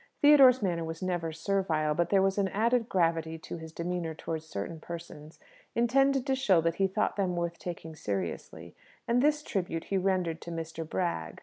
Theodore's 0.19 0.63
manner 0.63 0.83
was 0.83 1.03
never 1.03 1.31
servile, 1.31 1.93
but 1.93 2.09
there 2.09 2.23
was 2.23 2.39
an 2.39 2.47
added 2.47 2.89
gravity 2.89 3.39
in 3.51 3.59
his 3.59 3.71
demeanour 3.71 4.15
towards 4.15 4.47
certain 4.47 4.79
persons, 4.79 5.37
intended 5.75 6.25
to 6.25 6.33
show 6.33 6.59
that 6.59 6.77
he 6.77 6.87
thought 6.87 7.17
them 7.17 7.35
worth 7.35 7.59
taking 7.59 7.95
seriously; 7.95 8.73
and 9.07 9.21
this 9.21 9.43
tribute 9.43 9.83
he 9.83 9.99
rendered 9.99 10.41
to 10.41 10.49
Mr. 10.51 10.89
Bragg. 10.89 11.39